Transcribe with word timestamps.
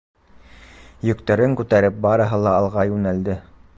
Йөктәрен 1.09 1.53
күтәреп, 1.61 1.99
барыһы 2.07 2.41
ла 2.49 2.55
алға 2.63 2.87
йүнәлде. 2.93 3.37